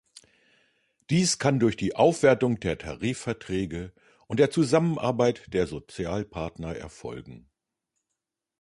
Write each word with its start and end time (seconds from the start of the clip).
Dies 1.11 1.37
kann 1.37 1.59
durch 1.59 1.77
die 1.77 1.95
Aufwertung 1.95 2.59
der 2.59 2.79
Tarifverträge 2.79 3.93
und 4.25 4.39
der 4.39 4.49
Zusammenarbeit 4.49 5.53
der 5.53 5.67
Sozialpartner 5.67 6.75
erfolgen. 6.75 7.47